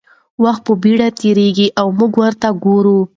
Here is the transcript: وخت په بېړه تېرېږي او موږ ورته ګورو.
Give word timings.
وخت 0.43 0.61
په 0.67 0.73
بېړه 0.83 1.07
تېرېږي 1.19 1.67
او 1.79 1.87
موږ 1.97 2.11
ورته 2.21 2.47
ګورو. 2.63 2.99